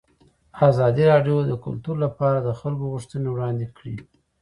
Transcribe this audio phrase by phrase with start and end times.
[0.69, 3.95] ازادي راډیو د کلتور لپاره د خلکو غوښتنې وړاندې کړي.